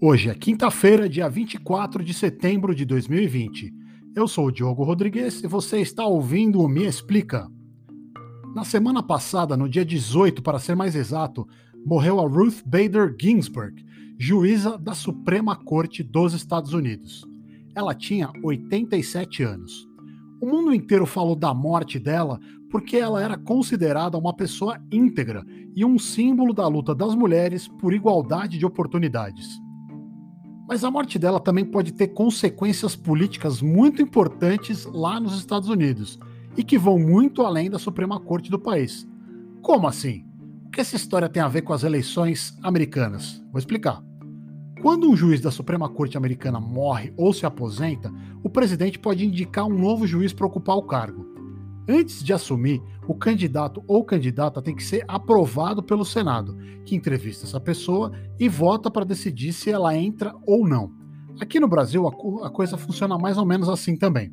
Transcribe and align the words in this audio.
Hoje 0.00 0.30
é 0.30 0.34
quinta-feira, 0.34 1.08
dia 1.08 1.28
24 1.28 2.04
de 2.04 2.14
setembro 2.14 2.72
de 2.72 2.84
2020. 2.84 3.74
Eu 4.14 4.28
sou 4.28 4.46
o 4.46 4.52
Diogo 4.52 4.84
Rodrigues 4.84 5.42
e 5.42 5.48
você 5.48 5.78
está 5.80 6.06
ouvindo 6.06 6.60
o 6.60 6.68
Me 6.68 6.84
Explica. 6.84 7.48
Na 8.54 8.62
semana 8.62 9.02
passada, 9.02 9.56
no 9.56 9.68
dia 9.68 9.84
18 9.84 10.40
para 10.40 10.60
ser 10.60 10.76
mais 10.76 10.94
exato, 10.94 11.48
morreu 11.84 12.20
a 12.20 12.28
Ruth 12.28 12.62
Bader 12.64 13.12
Ginsburg, 13.20 13.84
juíza 14.16 14.78
da 14.78 14.94
Suprema 14.94 15.56
Corte 15.56 16.04
dos 16.04 16.32
Estados 16.32 16.72
Unidos. 16.72 17.26
Ela 17.74 17.92
tinha 17.92 18.30
87 18.44 19.42
anos. 19.42 19.84
O 20.40 20.46
mundo 20.46 20.72
inteiro 20.72 21.06
falou 21.06 21.34
da 21.34 21.52
morte 21.52 21.98
dela 21.98 22.38
porque 22.70 22.98
ela 22.98 23.20
era 23.20 23.36
considerada 23.36 24.16
uma 24.16 24.32
pessoa 24.32 24.78
íntegra 24.92 25.44
e 25.74 25.84
um 25.84 25.98
símbolo 25.98 26.54
da 26.54 26.68
luta 26.68 26.94
das 26.94 27.16
mulheres 27.16 27.66
por 27.66 27.92
igualdade 27.92 28.58
de 28.58 28.64
oportunidades. 28.64 29.58
Mas 30.68 30.84
a 30.84 30.90
morte 30.90 31.18
dela 31.18 31.40
também 31.40 31.64
pode 31.64 31.92
ter 31.92 32.08
consequências 32.08 32.94
políticas 32.94 33.62
muito 33.62 34.02
importantes 34.02 34.84
lá 34.84 35.18
nos 35.18 35.38
Estados 35.38 35.70
Unidos 35.70 36.18
e 36.58 36.62
que 36.62 36.76
vão 36.76 36.98
muito 36.98 37.42
além 37.42 37.70
da 37.70 37.78
Suprema 37.78 38.20
Corte 38.20 38.50
do 38.50 38.58
país. 38.58 39.08
Como 39.62 39.88
assim? 39.88 40.26
O 40.66 40.70
que 40.70 40.82
essa 40.82 40.94
história 40.94 41.26
tem 41.26 41.42
a 41.42 41.48
ver 41.48 41.62
com 41.62 41.72
as 41.72 41.84
eleições 41.84 42.54
americanas? 42.62 43.42
Vou 43.50 43.58
explicar. 43.58 44.04
Quando 44.82 45.08
um 45.08 45.16
juiz 45.16 45.40
da 45.40 45.50
Suprema 45.50 45.88
Corte 45.88 46.18
americana 46.18 46.60
morre 46.60 47.14
ou 47.16 47.32
se 47.32 47.46
aposenta, 47.46 48.12
o 48.44 48.50
presidente 48.50 48.98
pode 48.98 49.24
indicar 49.24 49.64
um 49.64 49.76
novo 49.76 50.06
juiz 50.06 50.34
para 50.34 50.46
ocupar 50.46 50.76
o 50.76 50.82
cargo. 50.82 51.37
Antes 51.90 52.22
de 52.22 52.34
assumir, 52.34 52.82
o 53.06 53.14
candidato 53.14 53.82
ou 53.86 54.04
candidata 54.04 54.60
tem 54.60 54.76
que 54.76 54.84
ser 54.84 55.02
aprovado 55.08 55.82
pelo 55.82 56.04
Senado, 56.04 56.54
que 56.84 56.94
entrevista 56.94 57.46
essa 57.46 57.58
pessoa 57.58 58.12
e 58.38 58.46
vota 58.46 58.90
para 58.90 59.06
decidir 59.06 59.54
se 59.54 59.70
ela 59.70 59.96
entra 59.96 60.34
ou 60.46 60.68
não. 60.68 60.92
Aqui 61.40 61.58
no 61.58 61.66
Brasil, 61.66 62.06
a, 62.06 62.50
coisa 62.50 62.76
funciona 62.76 63.16
mais 63.16 63.38
ou 63.38 63.46
menos 63.46 63.70
assim 63.70 63.96
também. 63.96 64.30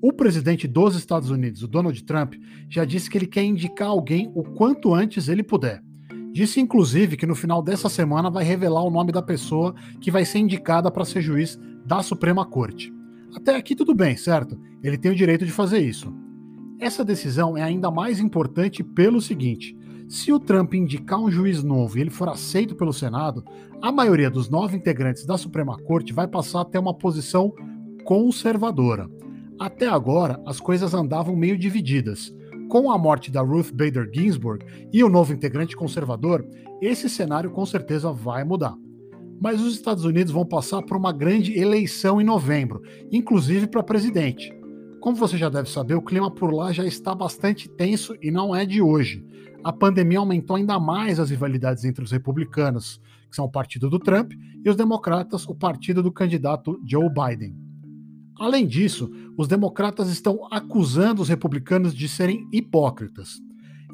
O 0.00 0.10
presidente 0.10 0.66
dos 0.66 0.96
Estados 0.96 1.28
Unidos, 1.28 1.62
o 1.62 1.68
Donald 1.68 2.02
Trump, 2.04 2.32
já 2.66 2.86
disse 2.86 3.10
que 3.10 3.18
ele 3.18 3.26
quer 3.26 3.44
indicar 3.44 3.88
alguém 3.88 4.32
o 4.34 4.42
quanto 4.42 4.94
antes 4.94 5.28
ele 5.28 5.42
puder. 5.42 5.82
Disse 6.32 6.60
inclusive 6.60 7.16
que 7.16 7.26
no 7.26 7.34
final 7.34 7.62
dessa 7.62 7.90
semana 7.90 8.30
vai 8.30 8.44
revelar 8.44 8.82
o 8.84 8.90
nome 8.90 9.12
da 9.12 9.20
pessoa 9.20 9.74
que 10.00 10.10
vai 10.10 10.24
ser 10.24 10.38
indicada 10.38 10.90
para 10.90 11.04
ser 11.04 11.20
juiz 11.20 11.58
da 11.84 12.02
Suprema 12.02 12.46
Corte. 12.46 12.90
Até 13.34 13.54
aqui 13.54 13.74
tudo 13.74 13.94
bem, 13.94 14.16
certo? 14.16 14.58
Ele 14.82 14.96
tem 14.96 15.10
o 15.10 15.16
direito 15.16 15.44
de 15.44 15.52
fazer 15.52 15.80
isso. 15.80 16.10
Essa 16.80 17.04
decisão 17.04 17.58
é 17.58 17.62
ainda 17.62 17.90
mais 17.90 18.18
importante 18.20 18.82
pelo 18.82 19.20
seguinte: 19.20 19.76
se 20.08 20.32
o 20.32 20.40
Trump 20.40 20.72
indicar 20.72 21.20
um 21.20 21.30
juiz 21.30 21.62
novo 21.62 21.98
e 21.98 22.00
ele 22.00 22.10
for 22.10 22.28
aceito 22.28 22.74
pelo 22.74 22.92
Senado, 22.92 23.44
a 23.82 23.92
maioria 23.92 24.30
dos 24.30 24.48
nove 24.48 24.78
integrantes 24.78 25.26
da 25.26 25.36
Suprema 25.36 25.76
Corte 25.78 26.14
vai 26.14 26.26
passar 26.26 26.62
a 26.62 26.64
ter 26.64 26.78
uma 26.78 26.94
posição 26.94 27.52
conservadora. 28.04 29.08
Até 29.58 29.86
agora, 29.86 30.42
as 30.46 30.58
coisas 30.58 30.94
andavam 30.94 31.36
meio 31.36 31.58
divididas. 31.58 32.34
Com 32.70 32.90
a 32.90 32.96
morte 32.96 33.30
da 33.30 33.42
Ruth 33.42 33.72
Bader 33.72 34.08
Ginsburg 34.10 34.64
e 34.90 35.04
o 35.04 35.08
novo 35.10 35.34
integrante 35.34 35.76
conservador, 35.76 36.46
esse 36.80 37.10
cenário 37.10 37.50
com 37.50 37.66
certeza 37.66 38.10
vai 38.10 38.42
mudar. 38.42 38.74
Mas 39.38 39.60
os 39.60 39.74
Estados 39.74 40.04
Unidos 40.04 40.32
vão 40.32 40.46
passar 40.46 40.80
por 40.82 40.96
uma 40.96 41.12
grande 41.12 41.58
eleição 41.58 42.20
em 42.20 42.24
novembro, 42.24 42.80
inclusive 43.12 43.66
para 43.66 43.82
presidente. 43.82 44.50
Como 45.00 45.16
você 45.16 45.38
já 45.38 45.48
deve 45.48 45.70
saber, 45.70 45.94
o 45.94 46.02
clima 46.02 46.30
por 46.30 46.52
lá 46.52 46.72
já 46.72 46.84
está 46.84 47.14
bastante 47.14 47.70
tenso 47.70 48.14
e 48.20 48.30
não 48.30 48.54
é 48.54 48.66
de 48.66 48.82
hoje. 48.82 49.24
A 49.64 49.72
pandemia 49.72 50.18
aumentou 50.18 50.56
ainda 50.56 50.78
mais 50.78 51.18
as 51.18 51.30
rivalidades 51.30 51.84
entre 51.84 52.04
os 52.04 52.12
republicanos, 52.12 53.00
que 53.30 53.34
são 53.34 53.46
o 53.46 53.50
partido 53.50 53.88
do 53.88 53.98
Trump, 53.98 54.32
e 54.62 54.68
os 54.68 54.76
democratas, 54.76 55.46
o 55.48 55.54
partido 55.54 56.02
do 56.02 56.12
candidato 56.12 56.78
Joe 56.86 57.08
Biden. 57.08 57.56
Além 58.38 58.66
disso, 58.66 59.10
os 59.38 59.48
democratas 59.48 60.10
estão 60.10 60.46
acusando 60.50 61.22
os 61.22 61.30
republicanos 61.30 61.94
de 61.94 62.06
serem 62.06 62.46
hipócritas. 62.52 63.40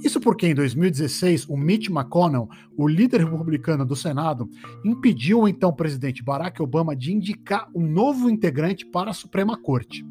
Isso 0.02 0.20
porque 0.20 0.48
em 0.48 0.54
2016 0.54 1.48
o 1.48 1.56
Mitch 1.56 1.88
McConnell, 1.88 2.48
o 2.76 2.86
líder 2.88 3.24
republicano 3.24 3.86
do 3.86 3.94
Senado, 3.94 4.48
impediu 4.84 5.42
o 5.42 5.48
então 5.48 5.72
presidente 5.72 6.22
Barack 6.22 6.60
Obama 6.60 6.96
de 6.96 7.12
indicar 7.12 7.68
um 7.72 7.86
novo 7.86 8.28
integrante 8.28 8.84
para 8.84 9.10
a 9.10 9.14
Suprema 9.14 9.56
Corte. 9.56 10.04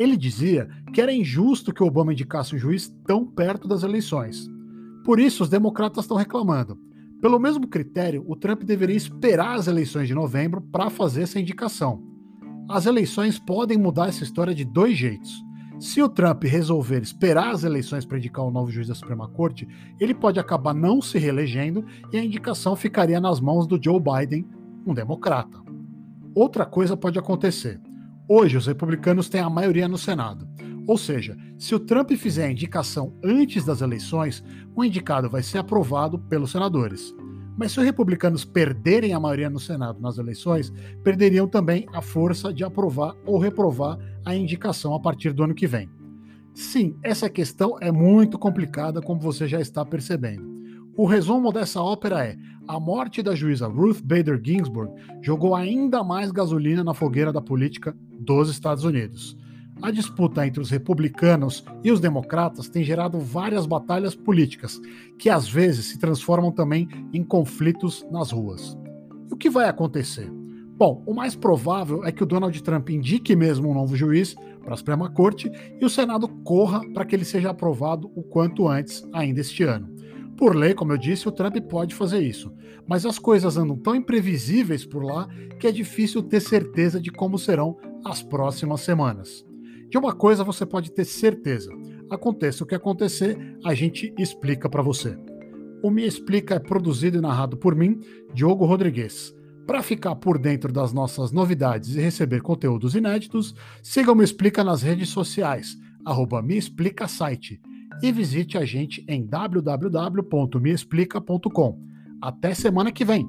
Ele 0.00 0.16
dizia 0.16 0.66
que 0.94 1.00
era 1.02 1.12
injusto 1.12 1.74
que 1.74 1.82
Obama 1.82 2.14
indicasse 2.14 2.56
um 2.56 2.58
juiz 2.58 2.88
tão 3.06 3.26
perto 3.26 3.68
das 3.68 3.82
eleições. 3.82 4.48
Por 5.04 5.20
isso, 5.20 5.42
os 5.42 5.50
democratas 5.50 6.04
estão 6.04 6.16
reclamando. 6.16 6.78
Pelo 7.20 7.38
mesmo 7.38 7.68
critério, 7.68 8.24
o 8.26 8.34
Trump 8.34 8.62
deveria 8.62 8.96
esperar 8.96 9.56
as 9.56 9.66
eleições 9.66 10.08
de 10.08 10.14
novembro 10.14 10.62
para 10.62 10.88
fazer 10.88 11.24
essa 11.24 11.38
indicação. 11.38 12.02
As 12.66 12.86
eleições 12.86 13.38
podem 13.38 13.76
mudar 13.76 14.08
essa 14.08 14.24
história 14.24 14.54
de 14.54 14.64
dois 14.64 14.96
jeitos. 14.96 15.44
Se 15.78 16.00
o 16.00 16.08
Trump 16.08 16.44
resolver 16.44 17.02
esperar 17.02 17.50
as 17.50 17.62
eleições 17.62 18.06
para 18.06 18.16
indicar 18.16 18.46
o 18.46 18.50
novo 18.50 18.70
juiz 18.70 18.88
da 18.88 18.94
Suprema 18.94 19.28
Corte, 19.28 19.68
ele 20.00 20.14
pode 20.14 20.40
acabar 20.40 20.72
não 20.72 21.02
se 21.02 21.18
reelegendo 21.18 21.84
e 22.10 22.16
a 22.16 22.24
indicação 22.24 22.74
ficaria 22.74 23.20
nas 23.20 23.38
mãos 23.38 23.66
do 23.66 23.78
Joe 23.78 24.00
Biden, 24.00 24.46
um 24.86 24.94
democrata. 24.94 25.60
Outra 26.34 26.64
coisa 26.64 26.96
pode 26.96 27.18
acontecer. 27.18 27.78
Hoje, 28.32 28.56
os 28.56 28.68
republicanos 28.68 29.28
têm 29.28 29.40
a 29.40 29.50
maioria 29.50 29.88
no 29.88 29.98
Senado. 29.98 30.46
Ou 30.86 30.96
seja, 30.96 31.36
se 31.58 31.74
o 31.74 31.80
Trump 31.80 32.12
fizer 32.12 32.44
a 32.44 32.50
indicação 32.52 33.12
antes 33.24 33.64
das 33.64 33.80
eleições, 33.80 34.44
o 34.72 34.84
indicado 34.84 35.28
vai 35.28 35.42
ser 35.42 35.58
aprovado 35.58 36.16
pelos 36.16 36.52
senadores. 36.52 37.12
Mas 37.58 37.72
se 37.72 37.80
os 37.80 37.84
republicanos 37.84 38.44
perderem 38.44 39.12
a 39.14 39.18
maioria 39.18 39.50
no 39.50 39.58
Senado 39.58 40.00
nas 40.00 40.16
eleições, 40.16 40.72
perderiam 41.02 41.48
também 41.48 41.88
a 41.92 42.00
força 42.00 42.54
de 42.54 42.62
aprovar 42.62 43.16
ou 43.26 43.36
reprovar 43.36 43.98
a 44.24 44.32
indicação 44.32 44.94
a 44.94 45.00
partir 45.00 45.32
do 45.32 45.42
ano 45.42 45.52
que 45.52 45.66
vem. 45.66 45.90
Sim, 46.54 46.96
essa 47.02 47.28
questão 47.28 47.78
é 47.80 47.90
muito 47.90 48.38
complicada, 48.38 49.02
como 49.02 49.18
você 49.18 49.48
já 49.48 49.60
está 49.60 49.84
percebendo. 49.84 50.48
O 50.96 51.04
resumo 51.04 51.50
dessa 51.50 51.82
ópera 51.82 52.24
é: 52.24 52.36
a 52.70 52.78
morte 52.78 53.20
da 53.20 53.34
juíza 53.34 53.66
Ruth 53.66 54.00
Bader 54.00 54.40
Ginsburg 54.40 54.92
jogou 55.20 55.56
ainda 55.56 56.04
mais 56.04 56.30
gasolina 56.30 56.84
na 56.84 56.94
fogueira 56.94 57.32
da 57.32 57.40
política 57.40 57.96
dos 58.20 58.48
Estados 58.48 58.84
Unidos. 58.84 59.36
A 59.82 59.90
disputa 59.90 60.46
entre 60.46 60.60
os 60.60 60.70
republicanos 60.70 61.64
e 61.82 61.90
os 61.90 61.98
democratas 61.98 62.68
tem 62.68 62.84
gerado 62.84 63.18
várias 63.18 63.66
batalhas 63.66 64.14
políticas, 64.14 64.80
que 65.18 65.28
às 65.28 65.48
vezes 65.48 65.86
se 65.86 65.98
transformam 65.98 66.52
também 66.52 66.86
em 67.12 67.24
conflitos 67.24 68.06
nas 68.08 68.30
ruas. 68.30 68.78
E 69.28 69.34
o 69.34 69.36
que 69.36 69.50
vai 69.50 69.68
acontecer? 69.68 70.30
Bom, 70.76 71.02
o 71.04 71.12
mais 71.12 71.34
provável 71.34 72.04
é 72.04 72.12
que 72.12 72.22
o 72.22 72.26
Donald 72.26 72.62
Trump 72.62 72.88
indique 72.90 73.34
mesmo 73.34 73.68
um 73.68 73.74
novo 73.74 73.96
juiz 73.96 74.36
para 74.62 74.74
a 74.74 74.76
Suprema 74.76 75.10
Corte 75.10 75.50
e 75.80 75.84
o 75.84 75.90
Senado 75.90 76.28
corra 76.44 76.88
para 76.94 77.04
que 77.04 77.16
ele 77.16 77.24
seja 77.24 77.50
aprovado 77.50 78.12
o 78.14 78.22
quanto 78.22 78.68
antes, 78.68 79.04
ainda 79.12 79.40
este 79.40 79.64
ano. 79.64 79.99
Por 80.40 80.56
lei, 80.56 80.72
como 80.72 80.90
eu 80.90 80.96
disse, 80.96 81.28
o 81.28 81.32
Trump 81.32 81.54
pode 81.68 81.94
fazer 81.94 82.20
isso, 82.20 82.50
mas 82.88 83.04
as 83.04 83.18
coisas 83.18 83.58
andam 83.58 83.76
tão 83.76 83.94
imprevisíveis 83.94 84.86
por 84.86 85.04
lá 85.04 85.28
que 85.58 85.66
é 85.66 85.70
difícil 85.70 86.22
ter 86.22 86.40
certeza 86.40 86.98
de 86.98 87.10
como 87.10 87.38
serão 87.38 87.76
as 88.02 88.22
próximas 88.22 88.80
semanas. 88.80 89.44
De 89.90 89.98
uma 89.98 90.14
coisa 90.14 90.42
você 90.42 90.64
pode 90.64 90.92
ter 90.92 91.04
certeza: 91.04 91.70
aconteça 92.08 92.64
o 92.64 92.66
que 92.66 92.74
acontecer, 92.74 93.58
a 93.62 93.74
gente 93.74 94.14
explica 94.18 94.66
para 94.66 94.80
você. 94.80 95.14
O 95.82 95.90
Me 95.90 96.06
Explica 96.06 96.54
é 96.54 96.58
produzido 96.58 97.18
e 97.18 97.20
narrado 97.20 97.58
por 97.58 97.74
mim, 97.74 98.00
Diogo 98.32 98.64
Rodrigues. 98.64 99.34
Para 99.66 99.82
ficar 99.82 100.16
por 100.16 100.38
dentro 100.38 100.72
das 100.72 100.90
nossas 100.90 101.30
novidades 101.32 101.94
e 101.94 102.00
receber 102.00 102.40
conteúdos 102.40 102.94
inéditos, 102.94 103.54
siga 103.82 104.10
o 104.10 104.14
Me 104.14 104.24
Explica 104.24 104.64
nas 104.64 104.80
redes 104.80 105.10
sociais, 105.10 105.76
arroba 106.02 106.40
Me 106.40 106.56
Explica 106.56 107.06
Site 107.06 107.60
e 108.02 108.12
visite 108.12 108.58
a 108.58 108.64
gente 108.64 109.04
em 109.08 109.26
www.meexplica.com. 109.26 111.80
Até 112.20 112.54
semana 112.54 112.92
que 112.92 113.04
vem! 113.04 113.26